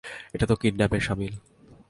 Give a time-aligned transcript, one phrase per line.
[0.33, 1.33] এটা তো কিডন্যাপের সামিল!